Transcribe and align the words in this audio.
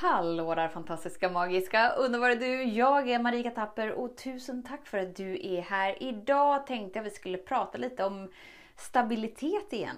Hallå 0.00 0.54
där 0.54 0.68
fantastiska, 0.68 1.28
magiska, 1.28 1.90
underbara 1.90 2.34
du! 2.34 2.62
Jag 2.62 3.10
är 3.10 3.18
Marika 3.18 3.50
Tapper 3.50 3.92
och 3.92 4.16
tusen 4.16 4.62
tack 4.62 4.86
för 4.86 4.98
att 4.98 5.16
du 5.16 5.46
är 5.46 5.60
här. 5.60 6.02
Idag 6.02 6.66
tänkte 6.66 6.98
jag 6.98 7.04
vi 7.04 7.10
skulle 7.10 7.38
prata 7.38 7.78
lite 7.78 8.04
om 8.04 8.30
stabilitet 8.76 9.72
igen. 9.72 9.96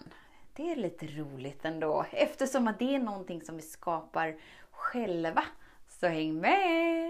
Det 0.56 0.72
är 0.72 0.76
lite 0.76 1.06
roligt 1.06 1.64
ändå 1.64 2.06
eftersom 2.12 2.68
att 2.68 2.78
det 2.78 2.94
är 2.94 2.98
någonting 2.98 3.42
som 3.42 3.56
vi 3.56 3.62
skapar 3.62 4.36
själva. 4.70 5.42
Så 5.88 6.06
häng 6.06 6.40
med! 6.40 7.09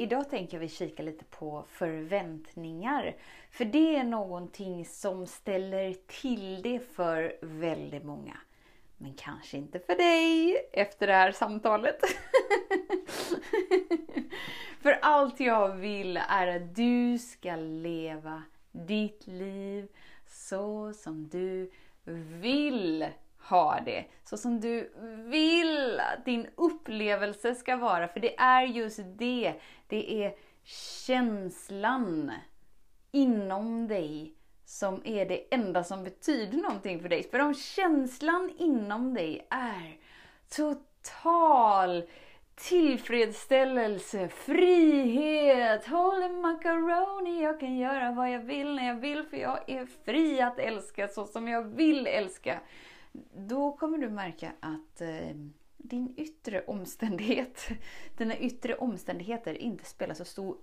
Idag 0.00 0.30
tänker 0.30 0.58
vi 0.58 0.68
kika 0.68 1.02
lite 1.02 1.24
på 1.24 1.64
förväntningar. 1.68 3.16
För 3.50 3.64
det 3.64 3.96
är 3.96 4.04
någonting 4.04 4.84
som 4.84 5.26
ställer 5.26 5.94
till 6.06 6.62
det 6.62 6.80
för 6.80 7.36
väldigt 7.40 8.04
många. 8.04 8.36
Men 8.96 9.14
kanske 9.14 9.56
inte 9.56 9.78
för 9.78 9.94
dig 9.94 10.56
efter 10.72 11.06
det 11.06 11.12
här 11.12 11.32
samtalet. 11.32 12.00
för 14.82 14.98
allt 15.02 15.40
jag 15.40 15.76
vill 15.76 16.16
är 16.16 16.46
att 16.46 16.76
du 16.76 17.18
ska 17.18 17.56
leva 17.56 18.42
ditt 18.72 19.26
liv 19.26 19.88
så 20.28 20.92
som 20.92 21.28
du 21.28 21.70
vill 22.40 23.06
ha 23.50 23.80
det. 23.80 24.04
Så 24.24 24.36
som 24.36 24.60
du 24.60 24.92
vill 25.26 26.00
att 26.00 26.24
din 26.24 26.46
upplevelse 26.56 27.54
ska 27.54 27.76
vara. 27.76 28.08
För 28.08 28.20
det 28.20 28.38
är 28.38 28.62
just 28.62 29.00
det. 29.18 29.54
Det 29.86 30.24
är 30.24 30.34
känslan 31.06 32.32
inom 33.12 33.88
dig 33.88 34.34
som 34.64 35.02
är 35.04 35.26
det 35.26 35.54
enda 35.54 35.84
som 35.84 36.04
betyder 36.04 36.58
någonting 36.58 37.00
för 37.00 37.08
dig. 37.08 37.22
För 37.22 37.38
om 37.38 37.54
känslan 37.54 38.52
inom 38.58 39.14
dig 39.14 39.46
är 39.50 39.96
total 40.56 42.02
tillfredsställelse, 42.68 44.28
frihet, 44.28 45.86
holy 45.86 46.28
macaroni, 46.28 47.42
jag 47.42 47.60
kan 47.60 47.76
göra 47.76 48.12
vad 48.12 48.30
jag 48.30 48.40
vill 48.40 48.74
när 48.74 48.86
jag 48.86 48.94
vill 48.94 49.24
för 49.24 49.36
jag 49.36 49.70
är 49.70 49.86
fri 50.04 50.40
att 50.40 50.58
älska 50.58 51.08
så 51.08 51.26
som 51.26 51.48
jag 51.48 51.62
vill 51.62 52.06
älska. 52.06 52.60
Då 53.48 53.72
kommer 53.72 53.98
du 53.98 54.08
märka 54.08 54.52
att 54.60 55.00
eh, 55.00 55.36
din 55.76 56.14
yttre 56.16 56.64
omständighet, 56.64 57.68
dina 58.16 58.36
yttre 58.36 58.74
omständigheter 58.74 59.54
inte 59.54 59.84
spelar 59.84 60.14
så 60.14 60.24
stor 60.24 60.56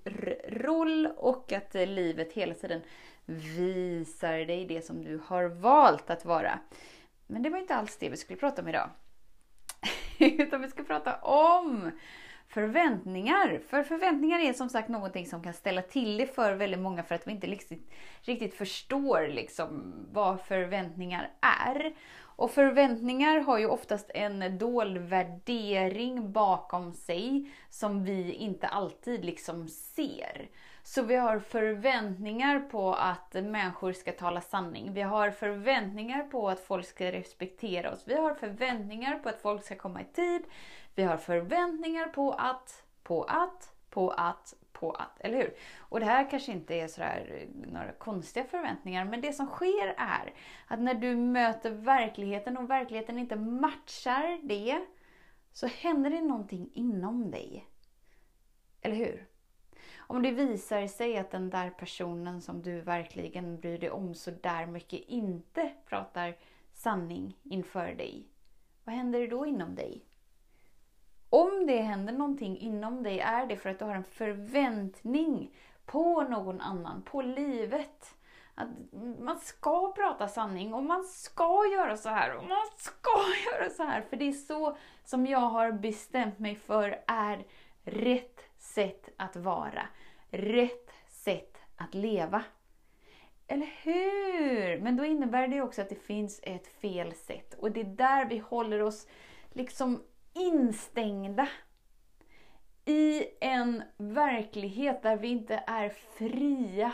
roll 0.49 1.05
och 1.17 1.53
att 1.53 1.75
eh, 1.75 1.87
livet 1.87 2.33
hela 2.33 2.53
tiden 2.53 2.81
visar 3.25 4.37
dig 4.37 4.65
det 4.65 4.85
som 4.85 5.03
du 5.03 5.21
har 5.25 5.45
valt 5.45 6.09
att 6.09 6.25
vara. 6.25 6.59
Men 7.27 7.43
det 7.43 7.49
var 7.49 7.57
inte 7.57 7.75
alls 7.75 7.97
det 7.97 8.09
vi 8.09 8.17
skulle 8.17 8.39
prata 8.39 8.61
om 8.61 8.67
idag. 8.67 8.89
Utan 10.19 10.61
vi 10.61 10.67
ska 10.67 10.83
prata 10.83 11.15
om 11.15 11.91
förväntningar. 12.47 13.61
För 13.67 13.83
förväntningar 13.83 14.39
är 14.39 14.53
som 14.53 14.69
sagt 14.69 14.89
någonting 14.89 15.27
som 15.27 15.43
kan 15.43 15.53
ställa 15.53 15.81
till 15.81 16.17
det 16.17 16.35
för 16.35 16.53
väldigt 16.53 16.79
många 16.79 17.03
för 17.03 17.15
att 17.15 17.27
vi 17.27 17.31
inte 17.31 17.47
riktigt, 17.47 17.91
riktigt 18.21 18.53
förstår 18.53 19.27
liksom 19.27 19.93
vad 20.11 20.41
förväntningar 20.41 21.29
är. 21.41 21.93
Och 22.37 22.51
förväntningar 22.51 23.39
har 23.39 23.57
ju 23.57 23.65
oftast 23.65 24.11
en 24.13 24.57
dold 24.57 24.97
värdering 24.97 26.31
bakom 26.31 26.93
sig 26.93 27.51
som 27.69 28.03
vi 28.03 28.33
inte 28.33 28.67
alltid 28.67 29.25
liksom 29.25 29.67
ser. 29.67 30.49
Så 30.83 31.01
vi 31.01 31.15
har 31.15 31.39
förväntningar 31.39 32.59
på 32.59 32.93
att 32.93 33.33
människor 33.33 33.93
ska 33.93 34.11
tala 34.11 34.41
sanning. 34.41 34.93
Vi 34.93 35.01
har 35.01 35.31
förväntningar 35.31 36.23
på 36.23 36.49
att 36.49 36.59
folk 36.59 36.85
ska 36.85 37.11
respektera 37.11 37.91
oss. 37.91 38.03
Vi 38.05 38.15
har 38.15 38.33
förväntningar 38.33 39.19
på 39.19 39.29
att 39.29 39.41
folk 39.41 39.63
ska 39.63 39.75
komma 39.75 40.01
i 40.01 40.05
tid. 40.05 40.41
Vi 40.95 41.03
har 41.03 41.17
förväntningar 41.17 42.07
på 42.07 42.31
att, 42.31 42.83
på 43.03 43.23
att, 43.23 43.73
på 43.89 44.09
att, 44.09 44.53
på 44.79 44.91
att, 44.91 45.19
eller 45.19 45.37
hur? 45.37 45.55
Och 45.79 45.99
det 45.99 46.05
här 46.05 46.29
kanske 46.29 46.51
inte 46.51 46.75
är 46.75 46.87
sådär 46.87 47.31
eh, 47.41 47.71
några 47.71 47.91
konstiga 47.91 48.45
förväntningar, 48.45 49.05
men 49.05 49.21
det 49.21 49.33
som 49.33 49.47
sker 49.47 49.95
är 49.97 50.33
att 50.67 50.79
när 50.79 50.93
du 50.93 51.15
möter 51.15 51.71
verkligheten 51.71 52.57
och 52.57 52.69
verkligheten 52.69 53.19
inte 53.19 53.35
matchar 53.35 54.39
det, 54.43 54.85
så 55.51 55.67
händer 55.67 56.09
det 56.09 56.21
någonting 56.21 56.69
inom 56.73 57.31
dig. 57.31 57.67
Eller 58.81 58.95
hur? 58.95 59.27
Om 59.97 60.21
det 60.21 60.31
visar 60.31 60.87
sig 60.87 61.17
att 61.17 61.31
den 61.31 61.49
där 61.49 61.69
personen 61.69 62.41
som 62.41 62.61
du 62.61 62.81
verkligen 62.81 63.59
bryr 63.59 63.77
dig 63.77 63.89
om 63.89 64.15
så 64.15 64.31
där 64.31 64.65
mycket 64.65 64.99
inte 64.99 65.71
pratar 65.85 66.37
sanning 66.73 67.37
inför 67.43 67.93
dig, 67.93 68.27
vad 68.83 68.95
händer 68.95 69.27
då 69.27 69.45
inom 69.45 69.75
dig? 69.75 70.05
Om 71.29 71.65
det 71.67 71.81
händer 71.81 72.13
någonting 72.13 72.57
inom 72.57 73.03
dig 73.03 73.19
är 73.19 73.47
det 73.47 73.57
för 73.57 73.69
att 73.69 73.79
du 73.79 73.85
har 73.85 73.95
en 73.95 74.03
förväntning 74.03 75.55
på 75.85 76.21
någon 76.21 76.61
annan, 76.61 77.01
på 77.01 77.21
livet. 77.21 78.15
Att 78.55 78.69
man 79.19 79.39
ska 79.39 79.93
prata 79.93 80.27
sanning 80.27 80.73
och 80.73 80.83
man 80.83 81.03
ska 81.03 81.65
göra 81.73 81.97
så 81.97 82.09
här 82.09 82.35
och 82.35 82.43
man 82.43 82.67
ska 82.77 83.11
göra 83.51 83.69
så 83.69 83.83
här. 83.83 84.01
För 84.01 84.17
det 84.17 84.27
är 84.27 84.31
så 84.31 84.77
som 85.05 85.25
jag 85.25 85.39
har 85.39 85.71
bestämt 85.71 86.39
mig 86.39 86.55
för 86.55 87.03
är 87.07 87.45
rätt 87.83 88.41
sätt 88.57 89.09
att 89.17 89.35
vara. 89.35 89.87
Rätt 90.29 90.91
sätt 91.07 91.57
att 91.75 91.93
leva. 91.93 92.43
Eller 93.47 93.73
hur? 93.83 94.79
Men 94.79 94.97
då 94.97 95.05
innebär 95.05 95.47
det 95.47 95.61
också 95.61 95.81
att 95.81 95.89
det 95.89 95.95
finns 95.95 96.39
ett 96.43 96.67
fel 96.67 97.13
sätt. 97.13 97.53
Och 97.53 97.71
det 97.71 97.79
är 97.79 97.85
där 97.95 98.25
vi 98.25 98.37
håller 98.37 98.81
oss 98.81 99.07
liksom 99.53 100.03
instängda 100.41 101.47
i 102.85 103.25
en 103.41 103.83
verklighet 103.97 105.03
där 105.03 105.17
vi 105.17 105.27
inte 105.27 105.63
är 105.67 105.89
fria 105.89 106.91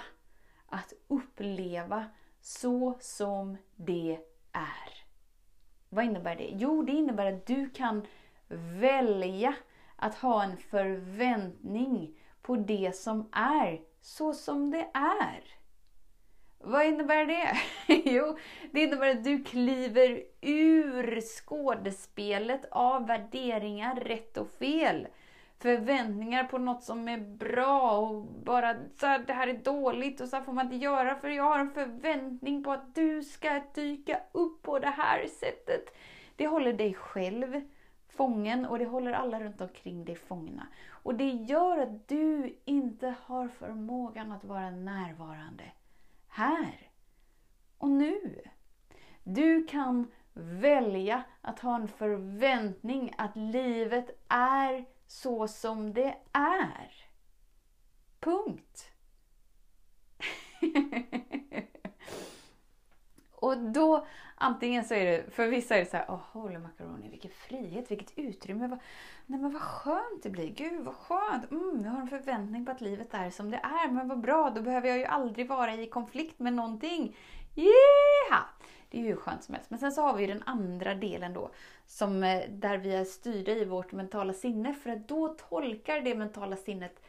att 0.66 0.94
uppleva 1.08 2.06
så 2.42 2.98
som 3.00 3.58
det 3.76 4.20
är. 4.52 5.04
Vad 5.90 6.06
innebär 6.06 6.36
det? 6.36 6.50
Jo, 6.54 6.82
det 6.82 6.92
innebär 6.92 7.34
att 7.34 7.46
du 7.46 7.70
kan 7.70 8.06
välja 8.80 9.56
att 9.96 10.16
ha 10.16 10.44
en 10.44 10.58
förväntning 10.58 12.20
på 12.42 12.56
det 12.56 12.96
som 12.96 13.30
är 13.32 13.82
så 14.02 14.34
som 14.34 14.72
det 14.72 14.90
är. 14.94 15.63
Vad 16.66 16.86
innebär 16.86 17.26
det? 17.26 17.58
jo, 18.12 18.38
det 18.72 18.84
innebär 18.84 19.10
att 19.10 19.24
du 19.24 19.44
kliver 19.44 20.24
ur 20.42 21.22
skådespelet 21.22 22.66
av 22.72 23.08
värderingar, 23.08 23.96
rätt 23.96 24.38
och 24.38 24.50
fel. 24.50 25.08
Förväntningar 25.60 26.44
på 26.44 26.58
något 26.58 26.84
som 26.84 27.08
är 27.08 27.18
bra 27.18 27.98
och 27.98 28.26
bara 28.26 28.76
så 28.96 29.08
här, 29.08 29.20
det 29.20 29.34
här 29.34 29.48
är 29.48 29.58
dåligt 29.58 30.22
och 30.22 30.30
så 30.30 30.36
här 30.36 30.44
får 30.44 30.54
man 30.54 30.66
inte 30.66 30.86
göra 30.86 31.16
för 31.16 31.30
jag 31.30 31.44
har 31.44 31.60
en 31.60 31.72
förväntning 31.72 32.64
på 32.64 32.72
att 32.72 32.96
du 32.96 33.24
ska 33.24 33.62
dyka 33.76 34.20
upp 34.32 34.62
på 34.62 34.80
det 34.80 34.94
här 34.98 35.28
sättet. 35.28 35.96
Det 36.36 36.48
håller 36.48 36.74
dig 36.74 36.94
själv 36.94 37.62
fången 38.10 38.66
och 38.66 38.80
det 38.80 38.86
håller 38.86 39.14
alla 39.14 39.40
runt 39.40 39.62
omkring 39.62 40.06
dig 40.06 40.16
fångna. 40.16 40.68
Och 40.90 41.16
det 41.16 41.30
gör 41.30 41.78
att 41.78 42.08
du 42.08 42.58
inte 42.66 43.16
har 43.26 43.48
förmågan 43.48 44.32
att 44.32 44.44
vara 44.44 44.70
närvarande 44.70 45.64
här 46.34 46.92
och 47.78 47.90
nu. 47.90 48.42
Du 49.24 49.66
kan 49.66 50.12
välja 50.34 51.24
att 51.42 51.60
ha 51.60 51.76
en 51.76 51.88
förväntning 51.88 53.14
att 53.18 53.36
livet 53.36 54.24
är 54.28 54.86
så 55.08 55.48
som 55.48 55.94
det 55.94 56.18
är. 56.32 56.92
Punkt. 58.20 58.92
och 63.32 63.58
då, 63.58 64.08
antingen 64.36 64.84
så 64.84 64.94
är 64.94 65.06
det, 65.06 65.34
för 65.34 65.48
vissa 65.48 65.76
är 65.76 65.80
det 65.80 65.86
så 65.86 65.98
här, 65.98 66.06
oh, 66.06 66.22
holy 66.32 66.58
macaroni, 66.58 67.10
vilken 67.10 67.32
frihet, 67.32 67.92
vilket 67.92 68.18
utrymme. 68.18 68.68
Vad, 68.68 68.80
nej 69.26 69.40
men 69.40 69.54
vad 69.54 69.62
skönt 69.62 70.24
det 70.24 70.30
blir, 70.30 70.50
gud 70.50 70.84
vad 70.84 70.96
skönt. 70.96 71.52
Mm, 71.52 71.82
jag 71.86 71.92
har 71.92 72.02
en 72.02 72.08
förväntning 72.08 72.66
på 72.66 72.72
att 72.72 72.82
livet 72.82 73.14
är 73.14 73.30
som 73.30 73.52
det 73.52 73.58
är, 73.58 73.92
men 73.92 74.08
vad 74.08 74.20
bra, 74.20 74.50
då 74.50 74.62
behöver 74.62 74.90
jag 74.90 74.98
ju 74.98 75.06
aldrig 75.06 75.48
vara 75.48 75.74
i 75.74 75.88
konflikt 75.88 76.40
med 76.40 76.54
någonting. 76.54 77.18
Yeah! 77.56 78.44
Det 78.90 78.98
är 78.98 79.02
ju 79.02 79.08
hur 79.08 79.16
skönt 79.16 79.44
som 79.44 79.56
helst. 79.56 79.70
Men 79.70 79.80
sen 79.80 79.92
så 79.92 80.02
har 80.02 80.18
vi 80.18 80.28
den 80.28 80.44
andra 80.46 80.96
delen 80.96 81.34
då, 81.34 81.52
som, 81.86 82.24
eh, 82.24 82.50
där 82.50 82.78
vi 82.78 82.96
är 82.96 83.06
styrda 83.06 83.52
i 83.52 83.66
vårt 83.66 83.92
mentala 83.92 84.34
sinne. 84.34 84.74
För 84.74 84.90
att 84.90 85.08
då 85.08 85.28
tolkar 85.28 86.02
det 86.02 86.16
mentala 86.16 86.56
sinnet 86.56 87.04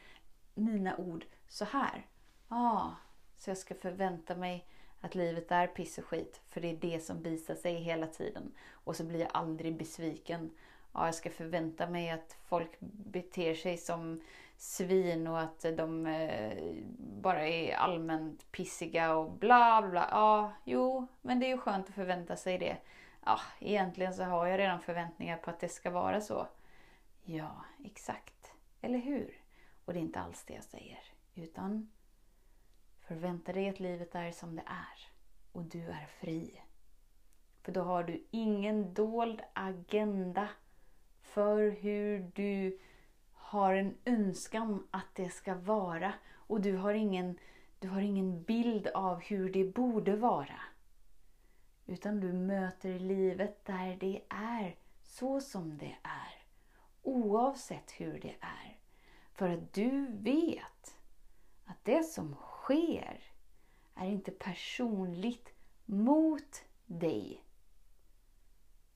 mina 0.55 0.97
ord 0.97 1.25
så 1.49 1.65
här. 1.65 2.07
Ah, 2.49 2.91
så 3.37 3.51
jag 3.51 3.59
ska 3.59 3.75
förvänta 3.75 4.35
mig 4.35 4.67
att 5.05 5.15
livet 5.15 5.53
är 5.53 5.67
piss 5.67 5.99
och 5.99 6.05
skit. 6.05 6.41
För 6.49 6.61
det 6.61 6.71
är 6.71 6.77
det 6.77 7.01
som 7.01 7.23
visar 7.23 7.55
sig 7.55 7.75
hela 7.75 8.07
tiden. 8.07 8.53
Och 8.71 8.97
så 8.97 9.05
blir 9.05 9.21
jag 9.21 9.31
aldrig 9.33 9.77
besviken. 9.77 10.51
Ja, 10.93 11.07
jag 11.07 11.15
ska 11.15 11.31
förvänta 11.31 11.87
mig 11.87 12.11
att 12.11 12.37
folk 12.49 12.71
beter 12.81 13.55
sig 13.55 13.77
som 13.77 14.21
svin 14.57 15.27
och 15.27 15.41
att 15.41 15.61
de 15.77 16.07
eh, 16.07 16.75
bara 16.99 17.49
är 17.49 17.75
allmänt 17.77 18.53
pissiga 18.53 19.15
och 19.17 19.31
bla 19.31 19.89
bla. 19.91 20.09
Ja, 20.11 20.53
jo, 20.65 21.07
men 21.23 21.41
det 21.41 21.47
är 21.47 21.51
ju 21.51 21.59
skönt 21.59 21.89
att 21.89 21.95
förvänta 21.95 22.37
sig 22.37 22.59
det. 22.59 22.77
Ja, 23.25 23.41
egentligen 23.61 24.15
så 24.15 24.23
har 24.23 24.47
jag 24.47 24.59
redan 24.59 24.81
förväntningar 24.81 25.37
på 25.37 25.51
att 25.51 25.61
det 25.61 25.69
ska 25.69 25.91
vara 25.91 26.21
så. 26.21 26.47
Ja, 27.23 27.65
exakt. 27.85 28.53
Eller 28.81 28.99
hur? 28.99 29.41
Och 29.85 29.93
det 29.93 29.99
är 29.99 30.03
inte 30.03 30.21
alls 30.21 30.45
det 30.45 30.55
jag 30.55 30.65
säger. 30.65 31.01
Utan 31.35 31.91
förvänta 33.05 33.53
dig 33.53 33.69
att 33.69 33.81
livet 33.81 34.15
är 34.15 34.31
som 34.31 34.57
det 34.57 34.63
är. 34.67 35.09
Och 35.53 35.63
du 35.63 35.83
är 35.83 36.07
fri. 36.07 36.61
För 37.63 37.73
då 37.73 37.83
har 37.83 38.05
du 38.05 38.27
ingen 38.31 38.95
dold 38.95 39.43
agenda 39.53 40.49
för 41.21 41.71
hur 41.71 42.31
du 42.35 42.79
har 43.33 43.75
en 43.75 43.95
önskan 44.05 44.87
att 44.91 45.15
det 45.15 45.31
ska 45.31 45.55
vara. 45.55 46.15
Och 46.33 46.61
du 46.61 46.77
har 46.77 46.95
ingen, 46.95 47.39
du 47.79 47.89
har 47.89 48.01
ingen 48.01 48.43
bild 48.43 48.87
av 48.87 49.21
hur 49.21 49.53
det 49.53 49.65
borde 49.65 50.17
vara. 50.17 50.61
Utan 51.87 52.21
du 52.21 52.33
möter 52.33 52.99
livet 52.99 53.65
där 53.65 53.97
det 53.97 54.23
är, 54.29 54.77
så 55.03 55.41
som 55.41 55.79
det 55.79 55.97
är. 56.03 56.45
Oavsett 57.03 57.91
hur 57.91 58.21
det 58.21 58.37
är. 58.41 58.79
För 59.33 59.49
att 59.49 59.73
du 59.73 60.07
vet 60.07 60.97
att 61.65 61.85
det 61.85 62.03
som 62.03 62.37
sker 62.65 63.21
är 63.95 64.07
inte 64.07 64.31
personligt 64.31 65.53
mot 65.85 66.65
dig. 66.87 67.45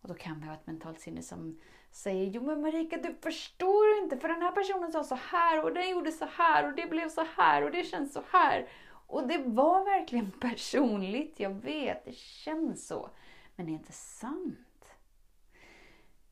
Och 0.01 0.09
då 0.09 0.15
kan 0.15 0.41
vi 0.41 0.47
ha 0.47 0.55
ett 0.55 0.67
mentalt 0.67 1.01
sinne 1.01 1.23
som 1.23 1.59
säger 1.91 2.27
Jo 2.27 2.43
men 2.43 2.61
Marika 2.61 2.97
du 2.97 3.15
förstår 3.15 3.99
inte 4.03 4.19
för 4.19 4.29
den 4.29 4.43
här 4.43 4.53
personen 4.53 4.93
sa 4.93 5.05
så 5.05 5.15
här 5.15 5.65
och 5.65 5.75
den 5.75 5.91
gjorde 5.91 6.13
så 6.13 6.25
här 6.25 6.67
och 6.67 6.75
det 6.75 6.91
blev 6.91 7.09
så 7.09 7.25
här 7.37 7.63
och 7.65 7.71
det 7.71 7.85
känns 7.85 8.13
så 8.13 8.23
här. 8.33 8.69
Och 9.07 9.29
det 9.29 9.39
var 9.39 9.85
verkligen 9.85 10.31
personligt, 10.41 11.41
jag 11.41 11.51
vet, 11.51 12.05
det 12.05 12.17
känns 12.17 12.87
så. 12.87 13.11
Men 13.57 13.67
det 13.67 13.73
är 13.73 13.75
inte 13.75 13.93
sant. 13.93 14.59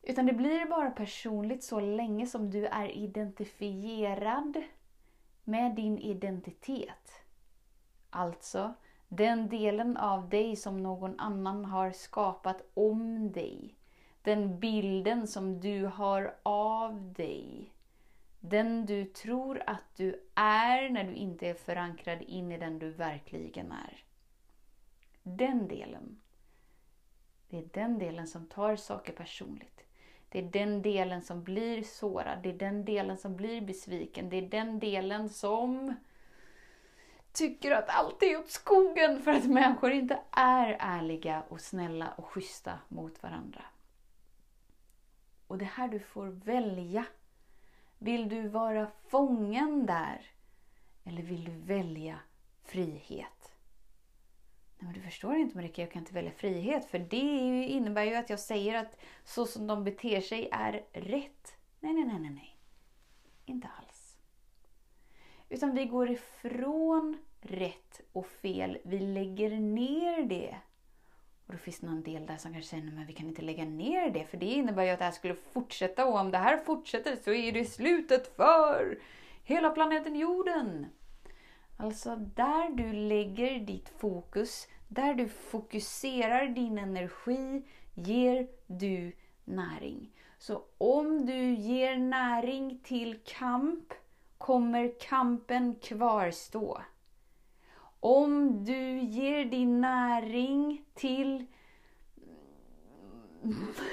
Utan 0.03 0.27
det 0.27 0.33
blir 0.33 0.67
bara 0.67 0.91
personligt 0.91 1.65
så 1.65 1.81
länge 1.81 2.27
som 2.27 2.51
du 2.51 2.67
är 2.67 2.89
identifierad 2.89 4.65
med 5.45 5.75
din 5.75 5.99
identitet. 5.99 7.26
Alltså, 8.11 8.75
den 9.09 9.49
delen 9.49 9.97
av 9.97 10.29
dig 10.29 10.57
som 10.57 10.83
någon 10.83 11.21
annan 11.21 11.65
har 11.65 11.91
skapat 11.91 12.63
om 12.75 13.33
dig. 13.33 13.75
Den 14.23 14.61
bilden 14.61 15.27
som 15.27 15.61
du 15.61 15.87
har 15.87 16.37
av 16.43 17.13
dig. 17.13 17.73
Den 18.41 18.87
du 18.87 19.05
tror 19.05 19.63
att 19.67 19.97
du 19.97 20.29
är 20.35 20.91
när 20.91 21.05
du 21.05 21.15
inte 21.15 21.49
är 21.49 21.55
förankrad 21.55 22.23
in 22.23 22.53
i 22.53 22.59
den 22.59 22.79
du 22.79 22.91
verkligen 22.91 23.73
är. 23.73 24.05
Den 25.23 25.69
delen. 25.69 26.21
Det 27.49 27.59
är 27.59 27.69
den 27.73 27.99
delen 27.99 28.27
som 28.27 28.47
tar 28.47 28.77
saker 28.77 29.13
personligt. 29.13 29.85
Det 30.29 30.39
är 30.39 30.43
den 30.43 30.83
delen 30.83 31.23
som 31.23 31.45
blir 31.45 31.83
sårad, 31.83 32.43
det 32.43 32.49
är 32.49 32.59
den 32.59 32.85
delen 32.85 33.19
som 33.19 33.37
blir 33.37 33.61
besviken, 33.61 34.29
det 34.29 34.37
är 34.37 34.49
den 34.49 34.79
delen 34.79 35.29
som 35.29 35.95
tycker 37.37 37.71
att 37.71 37.89
allt 37.89 38.23
är 38.23 38.39
åt 38.39 38.51
skogen 38.51 39.23
för 39.23 39.31
att 39.31 39.45
människor 39.45 39.91
inte 39.93 40.19
är 40.31 40.77
ärliga 40.81 41.43
och 41.49 41.61
snälla 41.61 42.13
och 42.17 42.27
schyssta 42.27 42.79
mot 42.89 43.23
varandra. 43.23 43.65
Och 45.47 45.59
det 45.59 45.65
är 45.65 45.69
här 45.69 45.89
du 45.89 45.99
får 45.99 46.27
välja. 46.27 47.05
Vill 47.99 48.29
du 48.29 48.49
vara 48.49 48.87
fången 49.09 49.87
där? 49.87 50.27
Eller 51.05 51.23
vill 51.23 51.45
du 51.45 51.53
välja 51.53 52.19
frihet? 52.63 53.53
Nej, 54.79 54.85
men 54.85 54.93
du 54.93 55.01
förstår 55.01 55.37
inte 55.37 55.57
Marika, 55.57 55.83
jag 55.83 55.93
kan 55.93 56.03
inte 56.03 56.15
välja 56.15 56.31
frihet. 56.31 56.85
För 56.85 56.99
det 56.99 57.65
innebär 57.65 58.05
ju 58.05 58.15
att 58.15 58.31
jag 58.31 58.41
säger 58.41 58.75
att 58.75 58.99
så 59.25 59.47
som 59.47 59.67
de 59.67 59.85
beter 59.85 60.21
sig 60.21 60.49
är 60.53 60.85
rätt. 60.93 61.57
Nej, 61.81 61.95
nej, 61.95 62.05
nej, 62.05 62.19
nej, 62.21 62.31
nej. 62.31 62.59
Inte 63.45 63.69
alls. 63.79 64.19
Utan 65.49 65.75
vi 65.75 65.85
går 65.85 66.11
ifrån 66.11 67.26
rätt 67.47 68.01
och 68.13 68.27
fel. 68.27 68.79
Vi 68.85 68.99
lägger 68.99 69.51
ner 69.51 70.23
det. 70.23 70.57
Och 71.47 71.53
då 71.53 71.59
finns 71.59 71.81
det 71.81 71.87
någon 71.87 72.03
del 72.03 72.27
där 72.27 72.37
som 72.37 72.53
kanske 72.53 72.71
säger 72.71 73.01
att 73.03 73.09
vi 73.09 73.13
kan 73.13 73.29
inte 73.29 73.43
lägga 73.43 73.65
ner 73.65 74.11
det 74.11 74.25
för 74.25 74.37
det 74.37 74.47
innebär 74.47 74.85
ju 74.85 74.91
att 74.91 74.99
det 74.99 75.05
här 75.05 75.13
skulle 75.13 75.35
fortsätta 75.35 76.07
och 76.07 76.21
om 76.21 76.31
det 76.31 76.39
här 76.39 76.57
fortsätter 76.57 77.17
så 77.25 77.33
är 77.33 77.53
det 77.53 77.65
slutet 77.65 78.37
för 78.37 78.99
hela 79.45 79.71
planeten 79.71 80.17
jorden. 80.17 80.87
Alltså 81.77 82.17
där 82.17 82.71
du 82.71 82.93
lägger 82.93 83.61
ditt 83.61 83.89
fokus, 83.89 84.69
där 84.89 85.15
du 85.15 85.29
fokuserar 85.29 86.47
din 86.47 86.79
energi, 86.79 87.63
ger 87.95 88.49
du 88.67 89.13
näring. 89.45 90.13
Så 90.39 90.63
om 90.79 91.27
du 91.27 91.55
ger 91.55 91.97
näring 91.97 92.81
till 92.85 93.19
kamp 93.25 93.93
kommer 94.39 95.01
kampen 95.01 95.75
kvarstå. 95.75 96.81
Om 98.07 98.65
du 98.65 98.99
ger 98.99 99.45
din 99.45 99.81
näring 99.81 100.85
till 100.95 101.47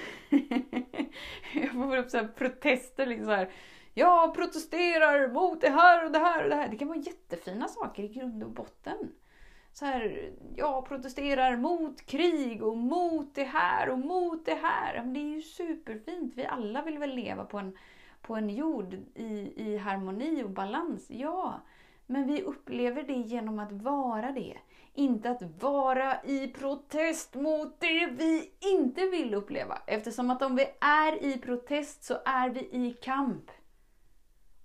jag 1.54 1.72
får 1.72 1.98
upp 1.98 2.10
så 2.10 2.18
här 2.18 2.28
protester. 2.28 3.06
Liksom 3.06 3.26
så 3.26 3.32
här. 3.32 3.52
Jag 3.94 4.34
protesterar 4.34 5.28
mot 5.28 5.62
det 5.62 5.70
här 5.70 6.06
och 6.06 6.12
det 6.12 6.20
här 6.20 6.44
och 6.44 6.50
det 6.50 6.56
här. 6.56 6.68
Det 6.68 6.78
kan 6.78 6.88
vara 6.88 6.98
jättefina 6.98 7.68
saker 7.68 8.04
i 8.04 8.08
grund 8.08 8.44
och 8.44 8.52
botten. 8.52 9.12
Så 9.72 9.86
här, 9.86 10.32
jag 10.56 10.86
protesterar 10.86 11.58
mot 11.58 12.06
krig 12.06 12.64
och 12.64 12.78
mot 12.78 13.36
det 13.36 13.44
här 13.44 13.90
och 13.90 14.00
mot 14.00 14.46
det 14.46 14.60
här. 14.62 14.96
Men 14.96 15.14
det 15.14 15.20
är 15.20 15.36
ju 15.36 15.42
superfint. 15.42 16.34
Vi 16.36 16.46
alla 16.46 16.82
vill 16.82 16.98
väl 16.98 17.16
leva 17.16 17.46
på 17.46 17.58
en, 17.58 17.78
på 18.22 18.36
en 18.36 18.50
jord 18.50 18.94
i, 19.16 19.54
i 19.56 19.78
harmoni 19.78 20.44
och 20.44 20.50
balans. 20.50 21.06
Ja, 21.10 21.62
men 22.06 22.28
vi 22.28 22.42
upplever 22.42 23.04
det 23.04 23.14
genom 23.14 23.60
att 23.60 23.72
vara 23.72 24.32
det. 24.32 24.58
Inte 24.94 25.30
att 25.30 25.42
vara 25.62 26.24
i 26.24 26.48
protest 26.48 27.36
mot 27.36 27.80
det 27.80 28.06
vi 28.06 28.52
inte 28.60 29.06
vill 29.06 29.34
uppleva. 29.34 29.82
Eftersom 29.88 30.30
att 30.30 30.42
om 30.42 30.56
vi 30.56 30.66
är 30.80 31.24
i 31.24 31.38
protest 31.38 32.04
så 32.04 32.18
är 32.26 32.50
vi 32.50 32.60
i 32.60 32.94
kamp. 33.02 33.52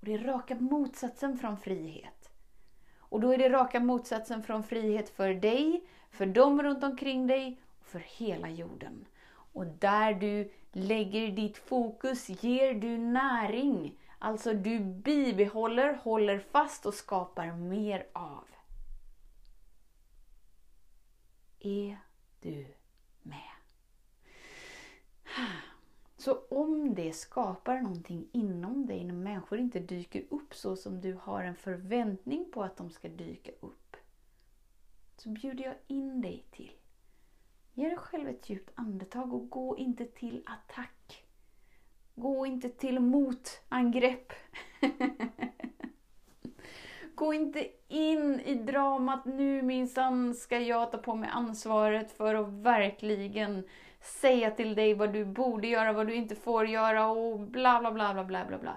Och 0.00 0.06
Det 0.06 0.14
är 0.14 0.18
raka 0.18 0.54
motsatsen 0.54 1.38
från 1.38 1.58
frihet. 1.58 2.30
Och 2.98 3.20
då 3.20 3.32
är 3.32 3.38
det 3.38 3.48
raka 3.48 3.80
motsatsen 3.80 4.42
från 4.42 4.62
frihet 4.62 5.08
för 5.08 5.34
dig, 5.34 5.84
för 6.10 6.26
dem 6.26 6.62
runt 6.62 6.84
omkring 6.84 7.26
dig 7.26 7.60
och 7.80 7.86
för 7.86 7.98
hela 7.98 8.48
jorden. 8.48 9.06
Och 9.52 9.66
där 9.66 10.14
du 10.14 10.52
lägger 10.72 11.28
ditt 11.28 11.58
fokus 11.58 12.28
ger 12.42 12.74
du 12.74 12.98
näring 12.98 13.98
Alltså 14.18 14.54
du 14.54 14.80
bibehåller, 14.80 15.94
håller 15.94 16.38
fast 16.38 16.86
och 16.86 16.94
skapar 16.94 17.52
mer 17.52 18.06
av. 18.12 18.44
Är 21.60 21.98
du 22.40 22.66
med? 23.22 23.50
Så 26.16 26.38
om 26.50 26.94
det 26.94 27.12
skapar 27.12 27.80
någonting 27.80 28.28
inom 28.32 28.86
dig 28.86 29.04
när 29.04 29.14
människor 29.14 29.58
inte 29.58 29.78
dyker 29.78 30.24
upp 30.30 30.54
så 30.54 30.76
som 30.76 31.00
du 31.00 31.14
har 31.14 31.44
en 31.44 31.56
förväntning 31.56 32.50
på 32.52 32.62
att 32.62 32.76
de 32.76 32.90
ska 32.90 33.08
dyka 33.08 33.52
upp. 33.60 33.96
Så 35.16 35.28
bjuder 35.28 35.64
jag 35.64 35.74
in 35.86 36.20
dig 36.20 36.44
till. 36.50 36.72
Ge 37.74 37.88
dig 37.88 37.96
själv 37.96 38.28
ett 38.28 38.50
djupt 38.50 38.70
andetag 38.74 39.34
och 39.34 39.50
gå 39.50 39.78
inte 39.78 40.04
till 40.04 40.42
attack. 40.46 41.27
Gå 42.18 42.46
inte 42.46 42.68
till 42.68 43.00
motangrepp. 43.00 44.32
Gå 47.14 47.34
inte 47.34 47.66
in 47.88 48.40
i 48.40 48.54
dramat, 48.54 49.24
nu 49.24 49.62
minsann 49.62 50.34
ska 50.34 50.58
jag 50.58 50.92
ta 50.92 50.98
på 50.98 51.14
mig 51.14 51.30
ansvaret 51.32 52.12
för 52.12 52.34
att 52.34 52.48
verkligen 52.48 53.64
säga 54.00 54.50
till 54.50 54.74
dig 54.74 54.94
vad 54.94 55.12
du 55.12 55.24
borde 55.24 55.68
göra, 55.68 55.92
vad 55.92 56.06
du 56.06 56.14
inte 56.14 56.34
får 56.34 56.66
göra 56.66 57.06
och 57.06 57.40
bla 57.40 57.80
bla 57.80 57.92
bla 57.92 58.14
bla 58.14 58.24
bla 58.24 58.44
bla 58.46 58.58
bla. 58.58 58.76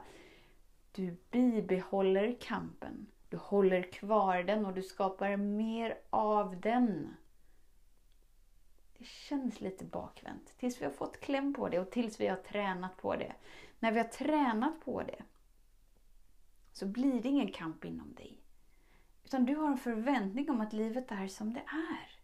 Du 0.92 1.18
bibehåller 1.32 2.36
kampen. 2.42 3.08
Du 3.30 3.38
håller 3.38 3.82
kvar 3.82 4.44
den 4.44 4.66
och 4.66 4.74
du 4.74 4.82
skapar 4.82 5.38
mer 5.38 5.98
av 6.10 6.62
den. 6.62 7.16
Det 9.02 9.08
känns 9.08 9.62
lite 9.62 9.86
bakvänt. 9.86 10.54
Tills 10.58 10.82
vi 10.82 10.86
har 10.86 10.92
fått 10.92 11.20
kläm 11.20 11.54
på 11.54 11.70
det 11.70 11.80
och 11.80 11.92
tills 11.92 12.20
vi 12.20 12.28
har 12.28 12.36
tränat 12.36 12.98
på 12.98 13.16
det. 13.16 13.34
När 13.80 13.92
vi 13.92 13.98
har 13.98 14.08
tränat 14.08 14.86
på 14.86 15.04
det 15.04 15.24
så 16.72 16.86
blir 16.86 17.22
det 17.22 17.30
ingen 17.30 17.52
kamp 17.52 17.86
inom 17.86 18.14
dig. 18.14 18.42
Utan 19.24 19.46
du 19.46 19.56
har 19.56 19.68
en 19.68 19.78
förväntning 19.78 20.50
om 20.50 20.62
att 20.62 20.74
livet 20.74 21.12
är 21.12 21.28
som 21.28 21.54
det 21.54 21.64
är. 21.68 22.20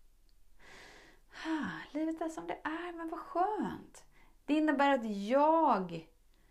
Ha, 1.44 1.68
livet 1.92 2.22
är 2.22 2.30
som 2.30 2.48
det 2.48 2.60
är, 2.64 2.94
men 2.94 3.10
vad 3.10 3.20
skönt. 3.20 4.06
Det 4.46 4.54
innebär 4.54 4.94
att 4.94 5.28
jag, 5.28 6.08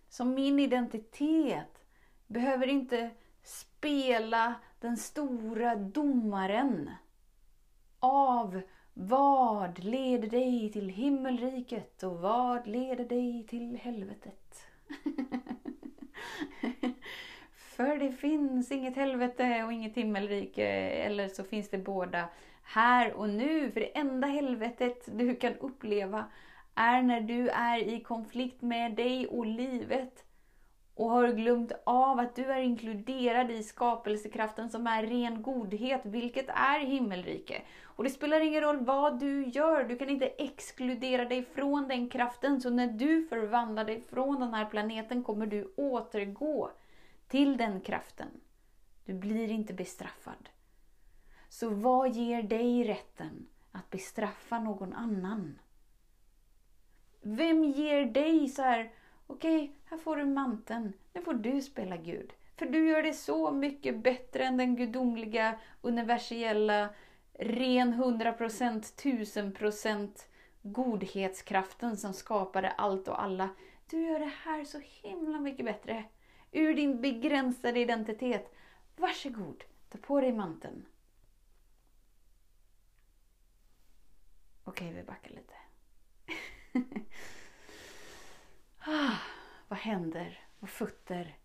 som 0.09 0.35
min 0.35 0.59
identitet, 0.59 1.87
behöver 2.27 2.67
inte 2.67 3.11
spela 3.43 4.55
den 4.81 4.97
stora 4.97 5.77
domaren 5.77 6.91
av 8.01 8.63
vad 8.99 9.85
leder 9.85 10.29
dig 10.29 10.71
till 10.73 10.89
himmelriket 10.89 12.03
och 12.03 12.19
vad 12.19 12.67
leder 12.67 13.05
dig 13.05 13.47
till 13.49 13.77
helvetet? 13.77 14.67
För 17.55 17.97
det 17.97 18.13
finns 18.13 18.73
inget 18.73 18.97
helvete 18.97 19.65
och 19.65 19.73
inget 19.73 19.95
himmelrike, 19.95 20.67
eller 20.91 21.29
så 21.29 21.45
finns 21.45 21.71
det 21.71 21.79
båda 21.79 22.29
här 22.63 23.13
och 23.13 23.29
nu. 23.29 23.71
För 23.71 23.81
det 23.81 23.99
enda 23.99 24.27
helvetet 24.27 25.09
du 25.19 25.37
kan 25.37 25.55
uppleva 25.55 26.25
är 26.75 27.03
när 27.03 27.21
du 27.21 27.49
är 27.49 27.79
i 27.79 28.01
konflikt 28.01 28.63
med 28.63 28.95
dig 28.95 29.27
och 29.27 29.47
livet 29.47 30.25
och 30.97 31.11
har 31.11 31.29
glömt 31.29 31.73
av 31.85 32.19
att 32.19 32.35
du 32.35 32.45
är 32.45 32.61
inkluderad 32.61 33.51
i 33.51 33.63
skapelsekraften 33.63 34.71
som 34.71 34.87
är 34.87 35.07
ren 35.07 35.43
godhet, 35.43 36.01
vilket 36.05 36.49
är 36.49 36.81
himmelrike. 36.81 37.63
Och 37.85 38.05
det 38.05 38.11
spelar 38.11 38.41
ingen 38.41 38.61
roll 38.61 38.85
vad 38.85 39.21
du 39.21 39.45
gör, 39.47 39.85
du 39.85 39.97
kan 39.97 40.09
inte 40.09 40.27
exkludera 40.27 41.25
dig 41.25 41.43
från 41.43 41.89
den 41.89 42.09
kraften. 42.09 42.61
Så 42.61 42.71
när 42.71 42.87
du 42.87 43.27
förvandlar 43.27 43.85
dig 43.85 44.01
från 44.01 44.41
den 44.41 44.55
här 44.55 44.65
planeten 44.65 45.23
kommer 45.23 45.47
du 45.47 45.73
återgå 45.77 46.71
till 47.29 47.57
den 47.57 47.81
kraften. 47.81 48.29
Du 49.05 49.15
blir 49.15 49.51
inte 49.51 49.75
bestraffad. 49.75 50.49
Så 51.49 51.71
vad 51.71 52.11
ger 52.11 52.43
dig 52.43 52.85
rätten 52.85 53.47
att 53.73 53.91
bestraffa 53.91 54.59
någon 54.59 54.93
annan? 54.93 55.59
Vem 57.23 57.65
ger 57.65 58.05
dig 58.05 58.49
så 58.49 58.63
här, 58.63 58.91
okej, 59.27 59.73
här 59.85 59.99
får 59.99 60.17
du 60.17 60.25
manteln, 60.25 60.93
nu 61.13 61.23
får 61.23 61.35
du 61.35 61.63
spela 61.63 61.97
Gud. 61.97 62.33
För 62.57 62.67
du 62.67 62.89
gör 62.89 63.03
det 63.03 63.13
så 63.13 63.51
mycket 63.51 64.03
bättre 64.03 64.45
än 64.45 64.57
den 64.57 64.77
gudomliga, 64.77 65.59
universella, 65.81 66.89
ren 67.33 67.95
100%, 67.95 68.81
1000% 69.03 70.27
godhetskraften 70.63 71.97
som 71.97 72.13
skapade 72.13 72.71
allt 72.71 73.09
och 73.09 73.23
alla. 73.23 73.49
Du 73.91 74.03
gör 74.03 74.19
det 74.21 74.33
här 74.45 74.65
så 74.65 74.81
himla 75.03 75.41
mycket 75.41 75.65
bättre. 75.65 76.05
Ur 76.53 76.75
din 76.75 77.01
begränsade 77.01 77.81
identitet. 77.81 78.55
Varsågod, 78.97 79.65
ta 79.89 79.99
på 79.99 80.21
dig 80.21 80.33
manteln. 80.33 80.87
Okej, 84.65 84.93
vi 84.93 85.03
backar 85.03 85.31
lite. 85.31 85.55
ah, 88.87 89.17
vad 89.69 89.79
händer? 89.79 90.41
Vad 90.59 90.71
fötter? 90.71 91.39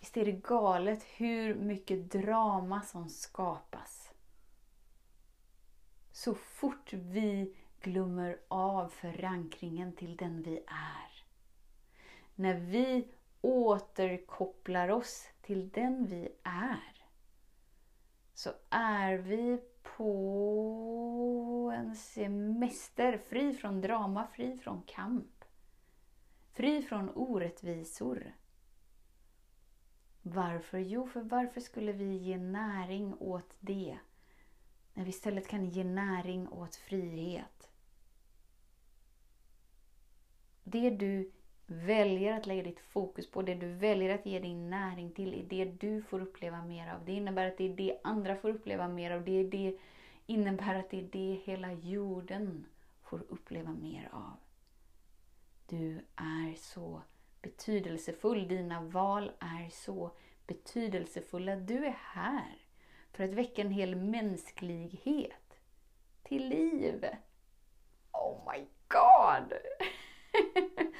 Visst 0.00 0.16
är 0.16 0.24
det 0.24 0.32
galet 0.32 1.02
hur 1.02 1.54
mycket 1.54 2.10
drama 2.10 2.82
som 2.82 3.08
skapas? 3.08 4.12
Så 6.12 6.34
fort 6.34 6.92
vi 6.92 7.56
glömmer 7.80 8.38
av 8.48 8.88
förankringen 8.88 9.92
till 9.92 10.16
den 10.16 10.42
vi 10.42 10.56
är. 10.66 11.24
När 12.34 12.54
vi 12.54 13.08
återkopplar 13.40 14.88
oss 14.88 15.28
till 15.42 15.68
den 15.68 16.06
vi 16.06 16.28
är 16.42 16.96
så 18.34 18.50
är 18.70 19.14
vi 19.14 19.60
på 19.82 21.72
en 21.76 21.96
semester 21.96 23.18
fri 23.28 23.54
från 23.54 23.80
drama, 23.80 24.26
fri 24.26 24.58
från 24.58 24.82
kamp. 24.82 25.35
Fri 26.56 26.82
från 26.82 27.10
orättvisor. 27.10 28.32
Varför? 30.22 30.78
Jo, 30.78 31.06
för 31.06 31.20
varför 31.20 31.60
skulle 31.60 31.92
vi 31.92 32.16
ge 32.16 32.38
näring 32.38 33.14
åt 33.20 33.56
det? 33.60 33.98
När 34.94 35.04
vi 35.04 35.10
istället 35.10 35.48
kan 35.48 35.64
ge 35.64 35.84
näring 35.84 36.48
åt 36.48 36.76
frihet. 36.76 37.70
Det 40.64 40.90
du 40.90 41.32
väljer 41.66 42.32
att 42.32 42.46
lägga 42.46 42.62
ditt 42.62 42.80
fokus 42.80 43.30
på, 43.30 43.42
det 43.42 43.54
du 43.54 43.72
väljer 43.72 44.14
att 44.14 44.26
ge 44.26 44.38
din 44.38 44.70
näring 44.70 45.12
till, 45.12 45.34
är 45.34 45.44
det 45.44 45.64
du 45.64 46.02
får 46.02 46.22
uppleva 46.22 46.62
mer 46.62 46.94
av. 46.94 47.04
Det 47.04 47.12
innebär 47.12 47.48
att 47.48 47.58
det 47.58 47.64
är 47.64 47.76
det 47.76 48.00
andra 48.04 48.36
får 48.36 48.50
uppleva 48.50 48.88
mer 48.88 49.10
av. 49.10 49.24
Det, 49.24 49.42
det 49.42 49.78
innebär 50.26 50.74
att 50.74 50.90
det 50.90 50.98
är 50.98 51.08
det 51.12 51.40
hela 51.44 51.72
jorden 51.72 52.66
får 53.02 53.24
uppleva 53.28 53.70
mer 53.70 54.08
av. 54.12 54.45
Du 55.68 56.04
är 56.16 56.54
så 56.54 57.02
betydelsefull. 57.42 58.48
Dina 58.48 58.80
val 58.80 59.32
är 59.38 59.70
så 59.70 60.10
betydelsefulla. 60.46 61.56
Du 61.56 61.86
är 61.86 61.96
här 62.00 62.58
för 63.12 63.24
att 63.24 63.34
väcka 63.34 63.62
en 63.62 63.70
hel 63.70 63.96
mänsklighet 63.96 65.58
till 66.22 66.48
liv. 66.48 67.06
Oh 68.12 68.52
my 68.52 68.66
god! 68.88 69.52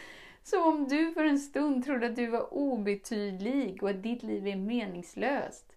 Så 0.43 0.69
om 0.69 0.89
du 0.89 1.13
för 1.13 1.25
en 1.25 1.39
stund 1.39 1.85
trodde 1.85 2.07
att 2.07 2.17
du 2.17 2.27
var 2.27 2.55
obetydlig 2.55 3.83
och 3.83 3.91
att 3.91 4.03
ditt 4.03 4.23
liv 4.23 4.47
är 4.47 4.57
meningslöst, 4.57 5.73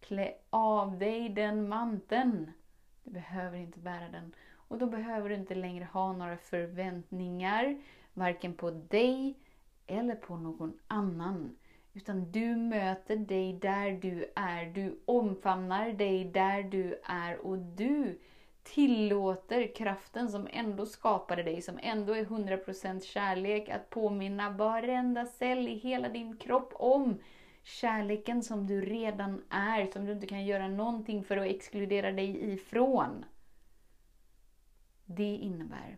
klä 0.00 0.34
av 0.50 0.98
dig 0.98 1.28
den 1.28 1.68
manteln. 1.68 2.52
Du 3.04 3.10
behöver 3.10 3.58
inte 3.58 3.78
bära 3.78 4.08
den. 4.08 4.34
Och 4.68 4.78
då 4.78 4.86
behöver 4.86 5.28
du 5.28 5.34
inte 5.34 5.54
längre 5.54 5.84
ha 5.84 6.12
några 6.12 6.36
förväntningar, 6.36 7.82
varken 8.16 8.54
på 8.54 8.70
dig 8.70 9.38
eller 9.86 10.14
på 10.14 10.36
någon 10.36 10.78
annan. 10.86 11.56
Utan 11.92 12.32
du 12.32 12.56
möter 12.56 13.16
dig 13.16 13.52
där 13.52 13.90
du 13.90 14.32
är. 14.36 14.66
Du 14.66 15.00
omfamnar 15.04 15.92
dig 15.92 16.24
där 16.24 16.62
du 16.62 17.00
är 17.04 17.46
och 17.46 17.58
du 17.58 18.18
tillåter 18.62 19.74
kraften 19.74 20.28
som 20.28 20.48
ändå 20.50 20.86
skapade 20.86 21.42
dig, 21.42 21.62
som 21.62 21.78
ändå 21.82 22.12
är 22.12 22.24
100% 22.24 23.00
kärlek, 23.00 23.68
att 23.68 23.90
påminna 23.90 24.50
varenda 24.50 25.26
cell 25.26 25.68
i 25.68 25.74
hela 25.74 26.08
din 26.08 26.36
kropp 26.36 26.72
om 26.74 27.18
kärleken 27.62 28.42
som 28.42 28.66
du 28.66 28.80
redan 28.80 29.42
är, 29.50 29.86
som 29.86 30.04
du 30.04 30.12
inte 30.12 30.26
kan 30.26 30.46
göra 30.46 30.68
någonting 30.68 31.24
för 31.24 31.36
att 31.36 31.46
exkludera 31.46 32.12
dig 32.12 32.52
ifrån. 32.52 33.24
Det 35.04 35.34
innebär 35.34 35.96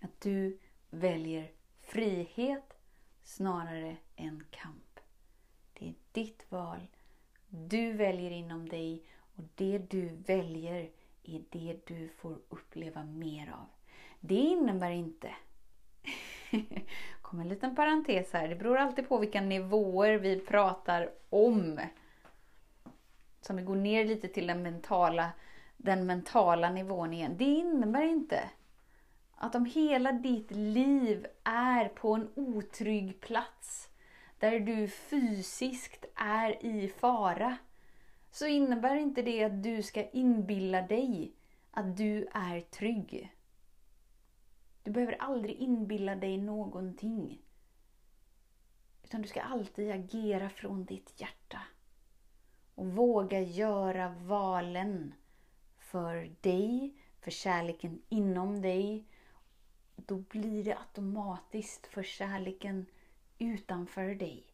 att 0.00 0.20
du 0.20 0.58
väljer 0.96 1.50
frihet 1.80 2.76
snarare 3.22 3.96
än 4.16 4.44
kamp. 4.50 5.00
Det 5.72 5.88
är 5.88 5.94
ditt 6.12 6.46
val. 6.48 6.86
Du 7.48 7.92
väljer 7.92 8.30
inom 8.30 8.68
dig 8.68 9.02
och 9.36 9.44
det 9.54 9.78
du 9.78 10.08
väljer 10.08 10.90
är 11.22 11.42
det 11.50 11.86
du 11.86 12.08
får 12.08 12.38
uppleva 12.48 13.04
mer 13.04 13.52
av. 13.52 13.66
Det 14.20 14.34
innebär 14.34 14.90
inte 14.90 15.30
kommer 17.22 17.42
en 17.42 17.48
liten 17.48 17.76
parentes 17.76 18.32
här. 18.32 18.48
Det 18.48 18.56
beror 18.56 18.76
alltid 18.76 19.08
på 19.08 19.18
vilka 19.18 19.40
nivåer 19.40 20.14
vi 20.18 20.40
pratar 20.40 21.10
om. 21.30 21.80
Så 23.40 23.52
om 23.52 23.56
vi 23.56 23.62
går 23.62 23.76
ner 23.76 24.04
lite 24.04 24.28
till 24.28 24.46
den 24.46 24.62
mentala, 24.62 25.30
den 25.76 26.06
mentala 26.06 26.70
nivån 26.70 27.12
igen. 27.12 27.36
Det 27.36 27.44
innebär 27.44 28.02
inte 28.02 28.50
att 29.36 29.54
om 29.54 29.64
hela 29.64 30.12
ditt 30.12 30.50
liv 30.50 31.26
är 31.44 31.88
på 31.88 32.14
en 32.14 32.30
otrygg 32.34 33.20
plats 33.20 33.88
där 34.38 34.60
du 34.60 34.88
fysiskt 34.88 36.04
är 36.14 36.64
i 36.64 36.88
fara 36.88 37.56
så 38.30 38.46
innebär 38.46 38.96
inte 38.96 39.22
det 39.22 39.44
att 39.44 39.62
du 39.62 39.82
ska 39.82 40.10
inbilla 40.10 40.82
dig 40.82 41.32
att 41.70 41.96
du 41.96 42.28
är 42.32 42.60
trygg. 42.60 43.32
Du 44.82 44.90
behöver 44.90 45.22
aldrig 45.22 45.56
inbilla 45.56 46.14
dig 46.14 46.38
någonting. 46.38 47.42
Utan 49.04 49.22
du 49.22 49.28
ska 49.28 49.40
alltid 49.40 49.90
agera 49.90 50.50
från 50.50 50.84
ditt 50.84 51.20
hjärta. 51.20 51.60
Och 52.74 52.86
våga 52.86 53.40
göra 53.40 54.08
valen 54.08 55.14
för 55.78 56.30
dig, 56.40 56.94
för 57.20 57.30
kärleken 57.30 58.02
inom 58.08 58.62
dig. 58.62 59.04
Då 60.06 60.16
blir 60.16 60.64
det 60.64 60.78
automatiskt 60.78 61.86
för 61.86 62.02
kärleken 62.02 62.86
utanför 63.38 64.14
dig. 64.14 64.46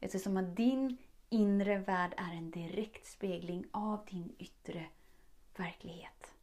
Eftersom 0.00 0.36
att 0.36 0.56
din 0.56 0.96
inre 1.28 1.78
värld 1.78 2.14
är 2.16 2.32
en 2.32 2.50
direkt 2.50 3.06
spegling 3.06 3.66
av 3.70 4.04
din 4.10 4.34
yttre 4.38 4.86
verklighet. 5.56 6.34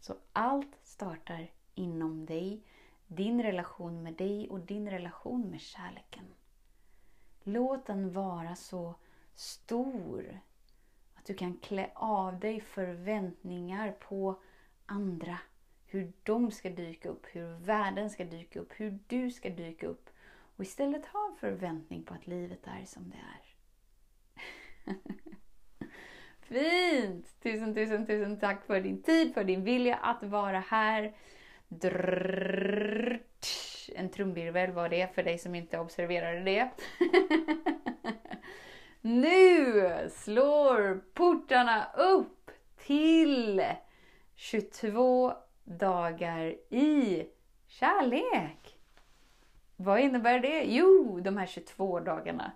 Så 0.00 0.14
allt 0.32 0.78
startar 0.82 1.50
inom 1.74 2.26
dig, 2.26 2.62
din 3.06 3.42
relation 3.42 4.02
med 4.02 4.14
dig 4.14 4.48
och 4.48 4.60
din 4.60 4.90
relation 4.90 5.50
med 5.50 5.60
kärleken. 5.60 6.24
Låt 7.42 7.86
den 7.86 8.12
vara 8.12 8.56
så 8.56 8.94
stor 9.34 10.40
att 11.14 11.24
du 11.24 11.34
kan 11.34 11.56
klä 11.56 11.90
av 11.94 12.40
dig 12.40 12.60
förväntningar 12.60 13.92
på 13.92 14.42
andra. 14.86 15.38
Hur 15.92 16.12
de 16.22 16.50
ska 16.50 16.70
dyka 16.70 17.08
upp, 17.08 17.26
hur 17.32 17.58
världen 17.58 18.10
ska 18.10 18.24
dyka 18.24 18.60
upp, 18.60 18.72
hur 18.76 18.98
du 19.06 19.30
ska 19.30 19.50
dyka 19.50 19.86
upp. 19.86 20.10
Och 20.56 20.64
istället 20.64 21.06
ha 21.06 21.30
en 21.30 21.36
förväntning 21.36 22.02
på 22.02 22.14
att 22.14 22.26
livet 22.26 22.66
är 22.66 22.84
som 22.84 23.10
det 23.10 23.16
är. 23.16 23.50
Fint! 26.40 27.40
Tusen, 27.42 27.74
tusen, 27.74 28.06
tusen 28.06 28.40
tack 28.40 28.66
för 28.66 28.80
din 28.80 29.02
tid, 29.02 29.34
för 29.34 29.44
din 29.44 29.64
vilja 29.64 29.96
att 29.96 30.22
vara 30.22 30.60
här. 30.60 31.14
Drrrt. 31.68 33.46
En 33.94 34.10
trumvirvel 34.10 34.72
var 34.72 34.88
det 34.88 35.14
för 35.14 35.22
dig 35.22 35.38
som 35.38 35.54
inte 35.54 35.78
observerade 35.78 36.40
det. 36.40 36.70
nu 39.00 39.90
slår 40.10 41.00
portarna 41.14 41.92
upp 41.96 42.50
till 42.76 43.62
22 44.34 45.32
dagar 45.78 46.54
i 46.74 47.26
kärlek. 47.66 48.78
Vad 49.76 50.00
innebär 50.00 50.40
det? 50.40 50.64
Jo, 50.64 51.20
de 51.20 51.36
här 51.36 51.46
22 51.46 52.00
dagarna 52.00 52.52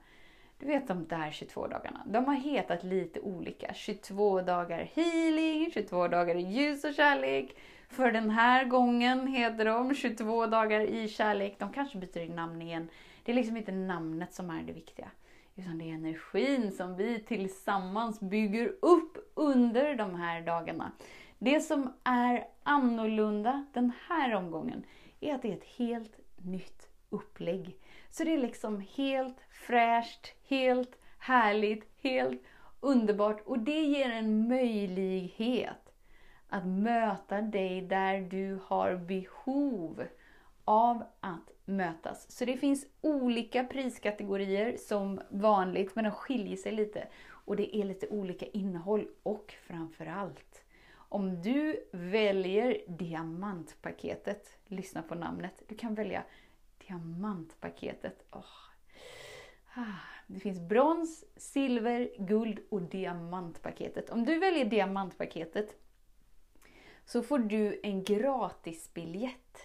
du 0.65 0.67
vet 0.67 0.89
de 0.89 1.07
där 1.09 1.31
22 1.31 1.67
dagarna. 1.67 2.03
De 2.07 2.25
har 2.25 2.35
hetat 2.35 2.85
lite 2.85 3.21
olika. 3.21 3.75
22 3.75 4.41
dagar 4.41 4.89
healing, 4.95 5.71
22 5.75 6.09
dagar 6.09 6.35
i 6.35 6.41
ljus 6.41 6.85
och 6.85 6.95
kärlek. 6.95 7.57
För 7.89 8.13
den 8.13 8.31
här 8.31 8.65
gången 8.65 9.27
heter 9.27 9.65
de 9.65 9.95
22 9.95 10.47
dagar 10.47 10.81
i 10.81 11.09
kärlek. 11.09 11.57
De 11.59 11.73
kanske 11.73 11.99
byter 11.99 12.35
namn 12.35 12.63
igen. 12.63 12.89
Det 13.25 13.33
är 13.33 13.37
liksom 13.37 13.57
inte 13.57 13.73
namnet 13.73 14.35
som 14.35 14.51
är 14.51 14.63
det 14.63 14.73
viktiga. 14.73 15.11
Utan 15.57 15.79
det 15.79 15.85
är 15.85 15.95
energin 15.95 16.73
som 16.73 16.97
vi 16.97 17.21
tillsammans 17.21 18.21
bygger 18.21 18.73
upp 18.83 19.33
under 19.35 19.95
de 19.95 20.15
här 20.15 20.41
dagarna. 20.41 20.93
Det 21.45 21.61
som 21.61 21.93
är 22.05 22.47
annorlunda 22.63 23.67
den 23.73 23.93
här 24.09 24.35
omgången 24.35 24.87
är 25.21 25.35
att 25.35 25.43
det 25.43 25.49
är 25.49 25.57
ett 25.57 25.77
helt 25.77 26.19
nytt 26.37 26.89
upplägg. 27.11 27.77
Så 28.11 28.25
det 28.25 28.35
är 28.35 28.39
liksom 28.39 28.85
helt 28.97 29.37
fräscht, 29.67 30.35
helt 30.49 30.99
härligt, 31.19 31.85
helt 32.03 32.43
underbart 32.81 33.41
och 33.47 33.59
det 33.59 33.83
ger 33.83 34.11
en 34.11 34.49
möjlighet 34.49 35.93
att 36.49 36.67
möta 36.67 37.41
dig 37.43 37.81
där 37.81 38.21
du 38.21 38.59
har 38.67 38.97
behov 38.97 40.05
av 40.65 41.05
att 41.21 41.51
mötas. 41.65 42.31
Så 42.31 42.45
det 42.45 42.57
finns 42.57 42.87
olika 43.01 43.65
priskategorier 43.65 44.77
som 44.77 45.21
vanligt, 45.31 45.95
men 45.95 46.05
de 46.05 46.11
skiljer 46.11 46.57
sig 46.57 46.73
lite. 46.73 47.09
Och 47.27 47.57
det 47.57 47.77
är 47.77 47.85
lite 47.85 48.09
olika 48.09 48.47
innehåll 48.47 49.09
och 49.23 49.55
framförallt, 49.67 50.64
om 51.15 51.43
du 51.43 51.85
väljer 51.93 52.85
diamantpaketet, 52.87 54.59
lyssna 54.67 55.03
på 55.03 55.15
namnet, 55.15 55.63
du 55.69 55.75
kan 55.75 55.95
välja 55.95 56.25
diamantpaketet. 56.87 58.25
Oh. 58.31 58.45
Det 60.27 60.41
finns 60.41 60.61
brons, 60.61 61.25
silver, 61.37 62.11
guld 62.19 62.61
och 62.71 62.83
diamantpaketet. 62.83 64.11
Om 64.11 64.25
du 64.25 64.39
väljer 64.39 64.65
diamantpaketet 64.65 65.77
så 67.05 67.23
får 67.23 67.39
du 67.39 67.81
en 67.83 68.05
gratisbiljett 68.05 69.59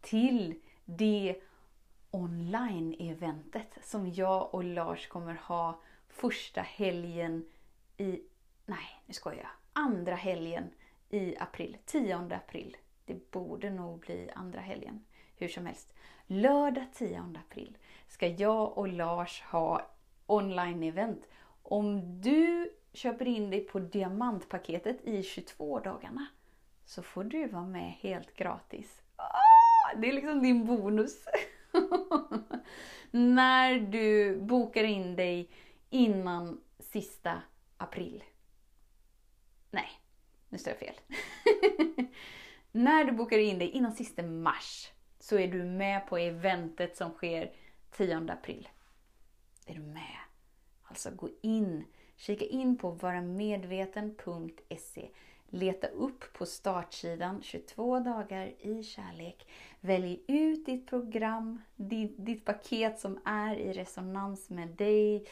till 0.00 0.60
det 0.84 1.40
online-eventet 2.10 3.78
som 3.82 4.12
jag 4.12 4.54
och 4.54 4.64
Lars 4.64 5.08
kommer 5.08 5.34
ha 5.34 5.80
första 6.08 6.60
helgen 6.60 7.48
i... 7.96 8.20
Nej, 8.66 9.02
nu 9.06 9.14
skojar 9.14 9.38
jag. 9.38 9.50
Andra 9.72 10.14
helgen 10.14 10.70
i 11.10 11.36
april. 11.38 11.76
10 11.84 12.14
april. 12.14 12.76
Det 13.04 13.30
borde 13.30 13.70
nog 13.70 14.00
bli 14.00 14.30
andra 14.34 14.60
helgen. 14.60 15.04
Hur 15.36 15.48
som 15.48 15.66
helst. 15.66 15.94
Lördag 16.26 16.86
10 16.94 17.34
april 17.46 17.78
ska 18.08 18.26
jag 18.26 18.78
och 18.78 18.88
Lars 18.88 19.42
ha 19.42 19.90
online-event. 20.26 21.22
Om 21.62 22.20
du 22.20 22.72
köper 22.92 23.28
in 23.28 23.50
dig 23.50 23.60
på 23.60 23.78
diamantpaketet 23.78 25.04
i 25.04 25.22
22 25.22 25.80
dagarna 25.80 26.26
så 26.84 27.02
får 27.02 27.24
du 27.24 27.48
vara 27.48 27.66
med 27.66 27.92
helt 27.92 28.34
gratis. 28.34 29.02
Ah, 29.16 29.96
det 29.96 30.08
är 30.08 30.12
liksom 30.12 30.42
din 30.42 30.66
bonus. 30.66 31.24
När 33.10 33.78
du 33.78 34.36
bokar 34.40 34.84
in 34.84 35.16
dig 35.16 35.50
innan 35.90 36.60
sista 36.78 37.42
april. 37.76 38.24
Nej, 39.70 39.99
nu 40.50 40.58
står 40.58 40.72
jag 40.72 40.78
fel. 40.78 40.94
När 42.72 43.04
du 43.04 43.12
bokar 43.12 43.38
in 43.38 43.58
dig 43.58 43.68
innan 43.68 43.92
sista 43.92 44.22
mars 44.22 44.90
så 45.18 45.38
är 45.38 45.48
du 45.48 45.64
med 45.64 46.06
på 46.06 46.18
eventet 46.18 46.96
som 46.96 47.10
sker 47.10 47.52
10 47.90 48.16
april. 48.16 48.68
Är 49.66 49.74
du 49.74 49.80
med? 49.80 50.18
Alltså 50.82 51.10
gå 51.10 51.28
in, 51.42 51.84
kika 52.16 52.44
in 52.44 52.78
på 52.78 52.90
varamedveten.se. 52.90 55.08
Leta 55.52 55.86
upp 55.86 56.32
på 56.32 56.46
startsidan 56.46 57.42
22 57.42 57.98
dagar 57.98 58.52
i 58.58 58.82
kärlek. 58.82 59.48
Välj 59.80 60.20
ut 60.26 60.66
ditt 60.66 60.86
program, 60.86 61.62
ditt, 61.76 62.14
ditt 62.18 62.44
paket 62.44 63.00
som 63.00 63.18
är 63.24 63.54
i 63.54 63.72
resonans 63.72 64.50
med 64.50 64.68
dig. 64.68 65.26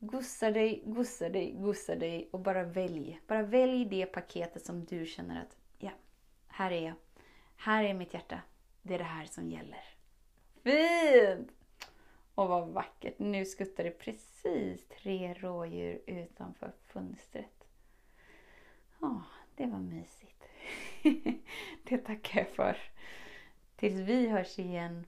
Gussa 0.00 0.50
dig, 0.50 0.82
gussa 0.86 1.28
dig, 1.28 1.52
gussa 1.52 1.94
dig 1.96 2.28
och 2.32 2.40
bara 2.40 2.64
välj. 2.64 3.20
Bara 3.26 3.42
välj 3.42 3.84
det 3.84 4.06
paketet 4.06 4.66
som 4.66 4.84
du 4.84 5.06
känner 5.06 5.42
att, 5.42 5.56
ja, 5.78 5.90
här 6.46 6.70
är 6.70 6.86
jag. 6.86 6.94
Här 7.56 7.84
är 7.84 7.94
mitt 7.94 8.14
hjärta. 8.14 8.40
Det 8.82 8.94
är 8.94 8.98
det 8.98 9.04
här 9.04 9.24
som 9.24 9.50
gäller. 9.50 9.84
Fint! 10.62 11.50
Och 12.34 12.48
vad 12.48 12.68
vackert. 12.68 13.18
Nu 13.18 13.44
skuttar 13.44 13.84
det 13.84 13.90
precis 13.90 14.88
tre 14.88 15.34
rådjur 15.34 16.02
utanför 16.06 16.72
fönstret. 16.86 17.68
Ja, 19.00 19.22
det 19.56 19.66
var 19.66 19.78
mysigt. 19.78 20.44
det 21.84 21.98
tackar 21.98 22.40
jag 22.40 22.48
för. 22.48 22.76
Tills 23.76 24.00
vi 24.00 24.28
hörs 24.28 24.58
igen. 24.58 25.06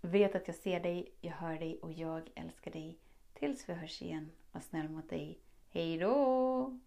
Vet 0.00 0.34
att 0.34 0.46
jag 0.48 0.56
ser 0.56 0.80
dig, 0.80 1.12
jag 1.20 1.32
hör 1.32 1.58
dig 1.58 1.78
och 1.82 1.92
jag 1.92 2.30
älskar 2.34 2.70
dig. 2.70 2.98
Tills 3.38 3.68
vi 3.68 3.72
hörs 3.72 4.02
igen. 4.02 4.30
Var 4.52 4.60
snäll 4.60 4.88
mot 4.88 5.10
dig. 5.10 5.38
Hej 5.70 5.98
då! 5.98 6.80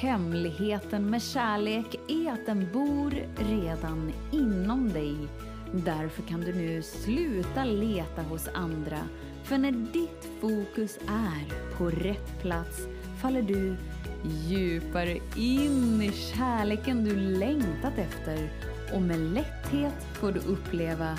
Hemligheten 0.00 1.10
med 1.10 1.22
kärlek 1.22 2.00
är 2.08 2.32
att 2.32 2.46
den 2.46 2.72
bor 2.72 3.10
redan 3.36 4.12
inom 4.32 4.88
dig. 4.88 5.16
Därför 5.72 6.22
kan 6.22 6.40
du 6.40 6.54
nu 6.54 6.82
sluta 6.82 7.64
leta 7.64 8.22
hos 8.22 8.48
andra. 8.48 8.98
För 9.44 9.58
när 9.58 9.72
ditt 9.72 10.28
fokus 10.40 10.98
är 11.08 11.76
på 11.78 11.90
rätt 11.90 12.40
plats 12.40 12.86
faller 13.22 13.42
du 13.42 13.76
djupare 14.48 15.18
in 15.36 16.02
i 16.02 16.12
kärleken 16.12 17.04
du 17.04 17.16
längtat 17.16 17.98
efter 17.98 18.50
och 18.94 19.02
med 19.02 19.18
lätthet 19.18 20.04
får 20.12 20.32
du 20.32 20.40
uppleva 20.40 21.18